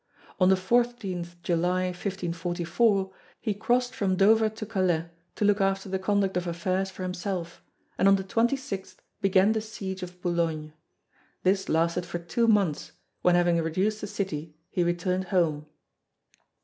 On 0.39 0.49
the 0.49 0.55
14 0.55 1.27
July, 1.43 1.83
1544, 1.91 3.11
he 3.39 3.53
crossed 3.53 3.93
from 3.93 4.15
Dover 4.15 4.49
to 4.49 4.65
Calais 4.65 5.05
to 5.35 5.45
look 5.45 5.61
after 5.61 5.89
the 5.89 5.99
conduct 5.99 6.35
of 6.35 6.47
affairs 6.47 6.89
for 6.89 7.03
himself, 7.03 7.61
and 7.99 8.07
on 8.07 8.15
the 8.15 8.23
26th 8.23 8.95
began 9.21 9.51
the 9.51 9.61
siege 9.61 10.01
of 10.01 10.19
Boulogne. 10.19 10.73
This 11.43 11.69
lasted 11.69 12.07
for 12.07 12.17
two 12.17 12.47
months 12.47 12.93
when 13.21 13.35
having 13.35 13.61
reduced 13.61 14.01
the 14.01 14.07
city 14.07 14.55
he 14.71 14.83
returned 14.83 15.25
home. 15.25 15.67